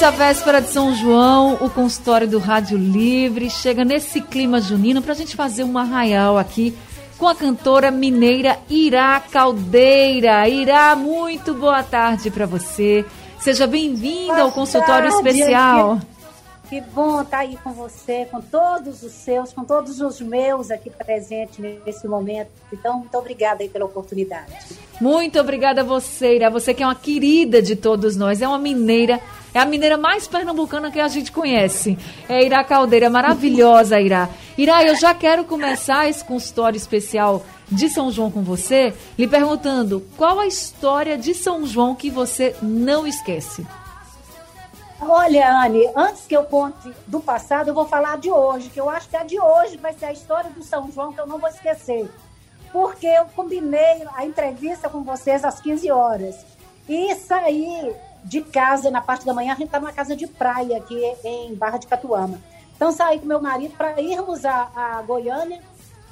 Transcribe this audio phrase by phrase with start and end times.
[0.00, 0.10] poderia.
[0.10, 5.12] Nessa véspera de São João, o consultório do Rádio Livre chega nesse clima junino para
[5.12, 6.74] a gente fazer um arraial aqui
[7.18, 10.48] com a cantora mineira Irá Caldeira.
[10.48, 13.04] Irá, muito boa tarde para você.
[13.38, 16.00] Seja bem-vinda ao consultório especial.
[16.70, 20.70] Que, que bom estar aí com você, com todos os seus, com todos os meus
[20.70, 22.48] aqui presentes nesse momento.
[22.72, 24.50] Então, muito obrigada aí pela oportunidade.
[24.98, 26.48] Muito obrigada a você, Ira.
[26.48, 29.20] Você que é uma querida de todos nós, é uma mineira,
[29.54, 31.98] é a mineira mais pernambucana que a gente conhece.
[32.28, 34.28] É Ira Caldeira, maravilhosa, Ira.
[34.56, 40.04] Ira, eu já quero começar esse consultório especial de São João com você, lhe perguntando
[40.16, 43.66] qual a história de São João que você não esquece.
[45.00, 48.90] Olha, Anne, antes que eu conte do passado, eu vou falar de hoje, que eu
[48.90, 51.38] acho que a de hoje vai ser a história do São João que eu não
[51.38, 52.10] vou esquecer.
[52.70, 56.36] Porque eu combinei a entrevista com vocês às 15 horas.
[56.88, 60.76] E saí de casa na parte da manhã, a gente está numa casa de praia
[60.76, 62.38] aqui em Barra de Catuama.
[62.76, 65.60] Então saí com meu marido para irmos a, a Goiânia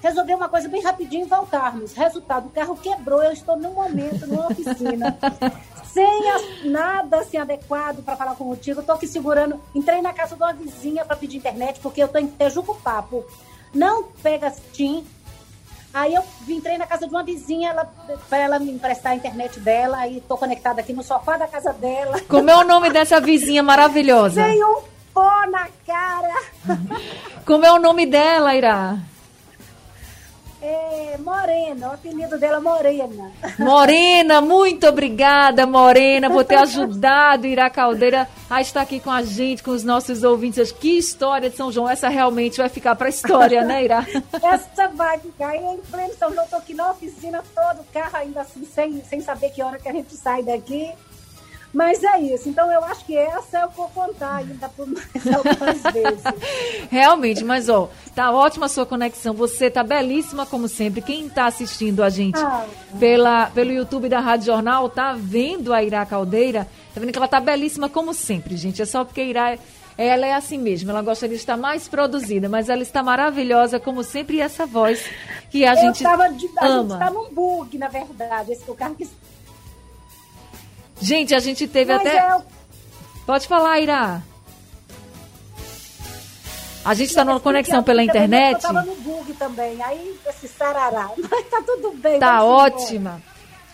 [0.00, 1.92] resolver uma coisa bem rapidinho e voltarmos.
[1.92, 5.16] Resultado, o carro quebrou, eu estou no momento numa oficina,
[5.84, 8.80] sem as, nada assim adequado para falar contigo.
[8.80, 12.20] Estou aqui segurando, entrei na casa de uma vizinha para pedir internet, porque eu estou
[12.20, 13.24] em Tejuco Papo.
[13.74, 15.06] Não pega TIM.
[15.92, 17.74] Aí eu entrei na casa de uma vizinha
[18.28, 21.72] para ela me emprestar a internet dela, aí estou conectada aqui no sofá da casa
[21.72, 22.20] dela.
[22.28, 24.44] Como é o nome dessa vizinha maravilhosa?
[24.44, 24.82] Sem um
[25.14, 26.34] pó na cara.
[27.44, 28.98] Como é o nome dela, Ira?
[30.60, 33.32] É, Morena, o apelido dela é Morena.
[33.58, 39.62] Morena, muito obrigada, Morena, por ter ajudado Ira Caldeira a estar aqui com a gente,
[39.62, 40.72] com os nossos ouvintes.
[40.72, 44.04] Que história de São João, essa realmente vai ficar para a história, né, Ira?
[44.42, 45.54] essa vai ficar.
[45.54, 49.02] E em pleno São João, estou aqui na oficina, todo o carro ainda assim, sem,
[49.04, 50.92] sem saber que hora que a gente sai daqui.
[51.72, 52.48] Mas é isso.
[52.48, 56.22] Então eu acho que essa eu vou contar ainda por mais algumas vezes.
[56.90, 59.34] Realmente, mas ó, tá ótima a sua conexão.
[59.34, 61.02] Você tá belíssima como sempre.
[61.02, 62.66] Quem tá assistindo a gente ah,
[62.98, 66.66] pela, pelo YouTube da Rádio Jornal tá vendo a Ira Caldeira.
[66.94, 68.80] Tá vendo que ela tá belíssima como sempre, gente.
[68.80, 69.58] É só porque a Ira
[69.98, 74.04] ela é assim mesmo, ela gostaria de estar mais produzida, mas ela está maravilhosa, como
[74.04, 75.04] sempre, e essa voz
[75.50, 76.90] que a eu gente tava de, a ama.
[76.90, 78.52] gente tá num bug, na verdade.
[78.52, 79.08] Esse, o carro que
[81.00, 82.18] Gente, a gente teve Mas até.
[82.18, 82.38] É...
[83.26, 84.22] Pode falar, Ira.
[86.84, 88.52] A gente está numa conexão pela internet.
[88.52, 91.10] Eu estava no bug também, aí esse sarará.
[91.30, 92.18] Mas tá tudo bem.
[92.18, 93.20] Tá ótima.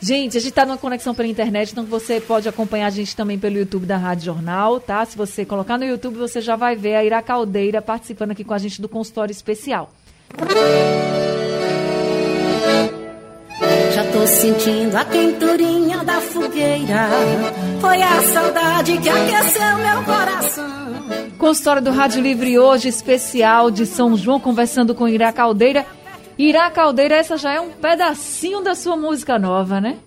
[0.01, 3.39] Gente, a gente está numa conexão pela internet, então você pode acompanhar a gente também
[3.39, 5.05] pelo YouTube da Rádio Jornal, tá?
[5.07, 8.53] Se você colocar no YouTube, você já vai ver a Ira Caldeira participando aqui com
[8.53, 9.91] a gente do consultório especial.
[14.15, 17.09] Tô sentindo a quenturinha da fogueira.
[17.81, 21.35] Foi a saudade que aqueceu meu coração.
[21.37, 25.85] Consultório do Rádio Livre hoje, especial de São João, conversando com Irá Caldeira.
[26.39, 29.99] Irá Caldeira, essa já é um pedacinho da sua música nova, né?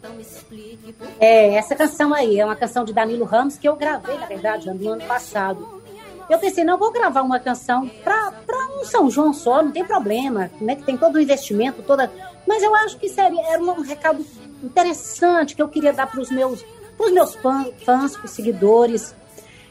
[1.20, 4.72] É, essa canção aí é uma canção de Danilo Ramos que eu gravei, na verdade,
[4.72, 5.82] no ano passado.
[6.30, 8.32] Eu pensei, não, vou gravar uma canção para
[8.80, 10.76] um São João só, não tem problema, né?
[10.76, 12.10] Que tem todo o investimento, toda.
[12.48, 14.26] Mas eu acho que seria, era um recado
[14.64, 16.64] interessante que eu queria dar para os meus,
[16.96, 19.14] pros meus fãs, fãs, os seguidores.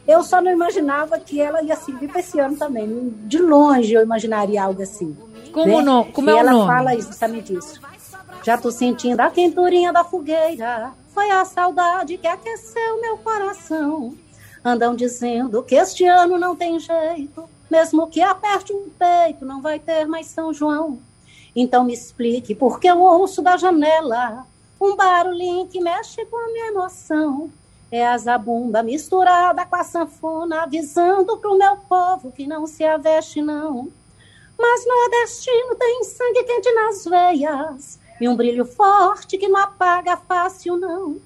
[0.07, 3.13] Eu só não imaginava que ela ia servir para esse ano também.
[3.25, 5.17] De longe eu imaginaria algo assim.
[5.51, 5.83] Como, né?
[5.83, 6.67] não, como e é o ela nome?
[6.67, 7.81] fala justamente isso.
[8.43, 10.93] Já tô sentindo a quenturinha da fogueira.
[11.13, 14.15] Foi a saudade que aqueceu meu coração.
[14.63, 19.79] Andam dizendo que este ano não tem jeito, mesmo que aperte um peito, não vai
[19.79, 20.99] ter mais São João.
[21.55, 24.45] Então me explique por que eu ouço da janela
[24.79, 27.51] um barulhinho que mexe com a minha emoção.
[27.91, 33.41] É a zabumba misturada com a sanfona, avisando pro meu povo que não se aveste,
[33.41, 33.89] não.
[34.59, 40.77] Mas nordestino tem sangue quente nas veias e um brilho forte que não apaga fácil,
[40.77, 41.21] não.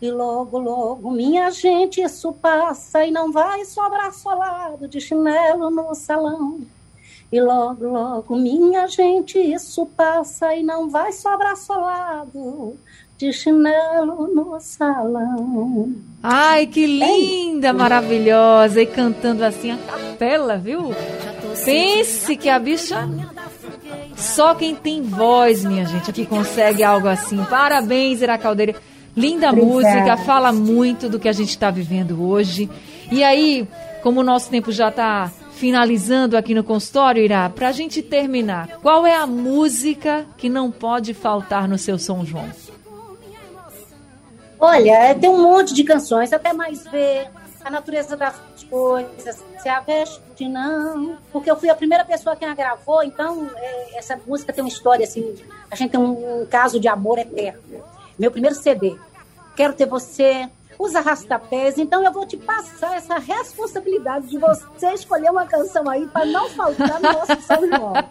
[0.00, 5.94] E logo, logo, minha gente, isso passa e não vai sobrar solado de chinelo no
[5.94, 6.60] salão.
[7.32, 12.76] E logo, logo, minha gente, isso passa e não vai sobrar solado
[13.16, 15.94] de chinelo no salão.
[16.22, 18.80] Ai, que linda, maravilhosa!
[18.80, 20.92] E cantando assim a capela, viu?
[21.64, 23.08] Pense que a bicha.
[24.16, 27.44] Só quem tem voz, minha gente, que consegue algo assim.
[27.44, 28.74] Parabéns, Ira Caldeira.
[29.16, 29.72] Linda Obrigada.
[29.72, 32.70] música, fala muito do que a gente está vivendo hoje.
[33.12, 33.68] E aí,
[34.02, 35.30] como o nosso tempo já está
[35.60, 40.70] finalizando aqui no consultório, Irá, para a gente terminar, qual é a música que não
[40.70, 42.48] pode faltar no seu São João?
[44.58, 47.28] Olha, tem um monte de canções, até mais ver
[47.62, 48.40] a natureza das
[48.70, 53.50] coisas, se a veste não, porque eu fui a primeira pessoa que a gravou, então
[53.54, 55.34] é, essa música tem uma história assim,
[55.70, 57.60] a gente tem um, um caso de amor eterno.
[58.18, 58.96] Meu primeiro CD,
[59.54, 60.48] Quero Ter Você,
[60.80, 66.06] Os Arrastapés, então eu vou te passar essa responsabilidade de você escolher uma canção aí
[66.06, 67.92] para não faltar no nosso São João.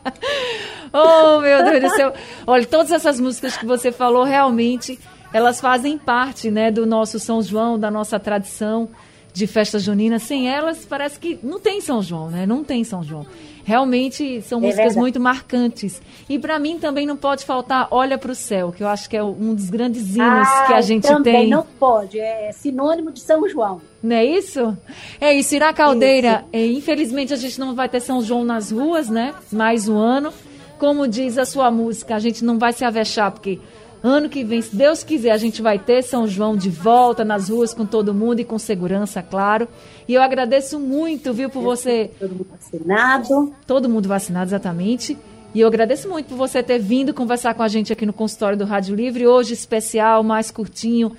[0.92, 2.14] Oh, meu Deus do céu.
[2.48, 5.00] Olha, todas essas músicas que você falou, realmente,
[5.32, 8.90] elas fazem parte, né, do nosso São João, da nossa tradição
[9.32, 10.18] de festa junina.
[10.18, 12.48] Sem elas, parece que não tem São João, né?
[12.48, 13.26] Não tem São João.
[13.70, 16.02] Realmente são É músicas muito marcantes.
[16.28, 19.16] E para mim também não pode faltar Olha para o Céu, que eu acho que
[19.16, 21.50] é um dos grandes hinos que a Ah, gente também tem.
[21.52, 23.80] não pode, é sinônimo de São João.
[24.02, 24.76] Não é isso?
[25.22, 26.46] É isso, Ira Caldeira.
[26.52, 29.36] é, infelizmente a gente não vai ter São João nas ruas, né?
[29.52, 30.34] Mais um ano.
[30.80, 33.60] Como diz a sua música, a gente não vai se avexar, porque
[34.02, 37.50] ano que vem, se Deus quiser, a gente vai ter São João de volta nas
[37.50, 39.68] ruas com todo mundo e com segurança, claro.
[40.08, 43.54] E eu agradeço muito, viu, por você Todo mundo vacinado.
[43.68, 45.18] todo mundo vacinado exatamente.
[45.54, 48.58] E eu agradeço muito por você ter vindo conversar com a gente aqui no consultório
[48.58, 51.12] do Rádio Livre, hoje especial, mais curtinho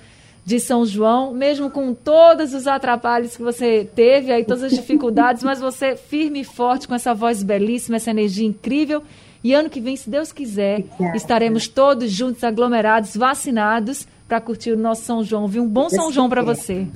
[0.43, 5.43] de São João, mesmo com todos os atrapalhos que você teve, aí todas as dificuldades,
[5.43, 9.03] mas você firme e forte com essa voz belíssima, essa energia incrível.
[9.43, 10.83] E ano que vem, se Deus quiser,
[11.15, 15.47] estaremos todos juntos, aglomerados, vacinados, para curtir o nosso São João.
[15.47, 15.63] Viu?
[15.63, 16.87] Um bom São João para você.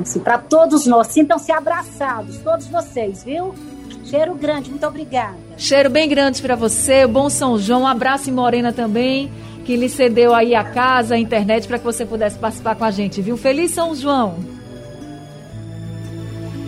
[0.00, 1.08] Assim, para todos nós.
[1.08, 3.54] Sintam-se abraçados, todos vocês, viu?
[4.04, 5.36] Cheiro grande, muito obrigada.
[5.56, 9.30] Cheiro bem grande para você, bom São João, um abraço em Morena também,
[9.64, 12.90] que lhe cedeu aí a casa, a internet, para que você pudesse participar com a
[12.90, 13.36] gente, viu?
[13.36, 14.36] Feliz São João!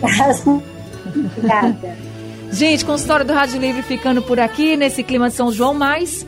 [1.05, 1.97] obrigada.
[2.51, 6.25] Gente, consultório do Rádio Livre ficando por aqui, nesse clima de São João, mas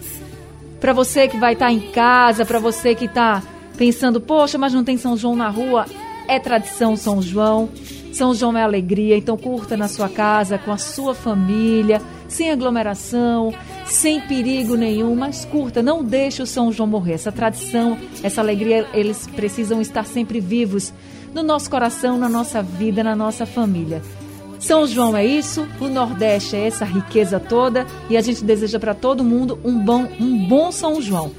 [0.79, 3.41] para você que vai estar em casa, para você que está
[3.77, 5.85] pensando, poxa, mas não tem São João na rua,
[6.27, 7.69] é tradição São João.
[8.13, 13.53] São João é alegria, então curta na sua casa, com a sua família, sem aglomeração,
[13.85, 17.13] sem perigo nenhum, mas curta, não deixe o São João morrer.
[17.13, 20.91] Essa tradição, essa alegria, eles precisam estar sempre vivos
[21.33, 24.01] no nosso coração, na nossa vida, na nossa família.
[24.59, 28.93] São João é isso, o Nordeste é essa riqueza toda e a gente deseja para
[28.93, 31.31] todo mundo um bom, um bom São João.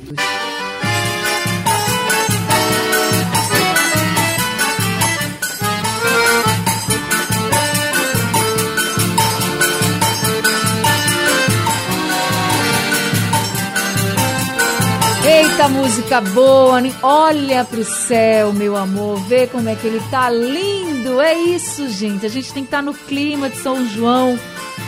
[15.22, 21.20] Eita, música boa, olha pro céu, meu amor, vê como é que ele tá lindo.
[21.20, 22.24] É isso, gente.
[22.24, 24.38] A gente tem que estar no clima de São João.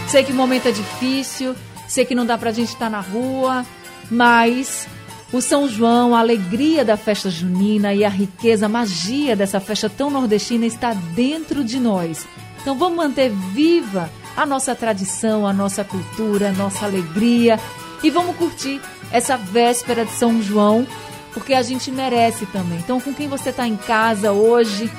[0.08, 1.54] Sei que o momento é difícil,
[1.86, 3.64] sei que não dá pra gente estar na rua,
[4.10, 4.88] mas
[5.30, 9.90] o São João, a alegria da festa junina e a riqueza, a magia dessa festa
[9.90, 12.26] tão nordestina está dentro de nós.
[12.62, 17.60] Então vamos manter viva a nossa tradição, a nossa cultura, a nossa alegria
[18.02, 18.80] e vamos curtir
[19.12, 20.86] essa véspera de São João,
[21.32, 22.78] porque a gente merece também.
[22.78, 24.90] Então, com quem você está em casa hoje,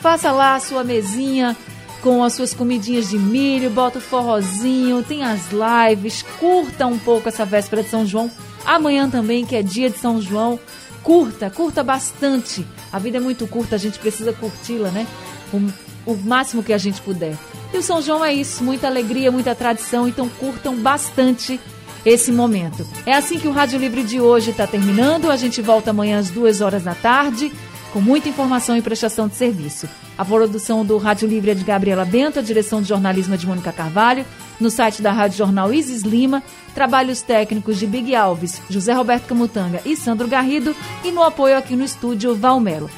[0.00, 1.56] faça lá a sua mesinha
[2.02, 7.28] com as suas comidinhas de milho, bota o forrozinho, tem as lives, curta um pouco
[7.28, 8.30] essa véspera de São João.
[8.64, 10.56] Amanhã também, que é dia de São João,
[11.02, 12.64] curta, curta bastante.
[12.92, 15.04] A vida é muito curta, a gente precisa curti-la, né?
[15.52, 17.36] O, o máximo que a gente puder.
[17.72, 21.60] E o São João é isso, muita alegria, muita tradição, então curtam bastante
[22.06, 22.86] esse momento.
[23.04, 25.30] É assim que o Rádio Livre de hoje está terminando.
[25.30, 27.52] A gente volta amanhã às duas horas da tarde
[27.92, 29.88] com muita informação e prestação de serviço.
[30.18, 33.46] A produção do Rádio Livre é de Gabriela Bento, a direção de jornalismo é de
[33.46, 34.24] Mônica Carvalho,
[34.60, 36.42] no site da Rádio Jornal Isis Lima,
[36.74, 41.74] trabalhos técnicos de Big Alves, José Roberto Camutanga e Sandro Garrido, e no apoio aqui
[41.74, 42.90] no estúdio Valmelo.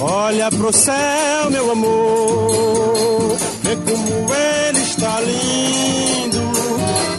[0.00, 6.40] Olha pro céu, meu amor, vê como ele está lindo.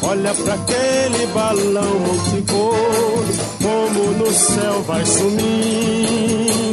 [0.03, 3.25] Olha pra aquele balão multicor,
[3.61, 6.71] como no céu vai sumir.